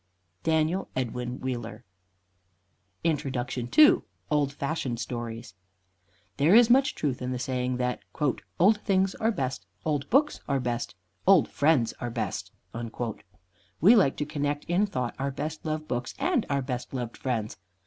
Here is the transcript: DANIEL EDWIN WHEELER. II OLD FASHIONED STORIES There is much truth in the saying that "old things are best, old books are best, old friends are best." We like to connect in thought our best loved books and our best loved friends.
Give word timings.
DANIEL 0.41 0.89
EDWIN 0.95 1.39
WHEELER. 1.41 1.85
II 3.05 3.93
OLD 4.31 4.51
FASHIONED 4.51 4.99
STORIES 4.99 5.53
There 6.37 6.55
is 6.55 6.71
much 6.71 6.95
truth 6.95 7.21
in 7.21 7.31
the 7.31 7.37
saying 7.37 7.77
that 7.77 8.01
"old 8.59 8.81
things 8.81 9.13
are 9.13 9.31
best, 9.31 9.67
old 9.85 10.09
books 10.09 10.39
are 10.47 10.59
best, 10.59 10.95
old 11.27 11.47
friends 11.47 11.93
are 12.01 12.09
best." 12.09 12.51
We 13.79 13.95
like 13.95 14.15
to 14.17 14.25
connect 14.25 14.63
in 14.63 14.87
thought 14.87 15.13
our 15.19 15.29
best 15.29 15.63
loved 15.67 15.87
books 15.87 16.15
and 16.17 16.47
our 16.49 16.63
best 16.63 16.95
loved 16.95 17.15
friends. 17.15 17.57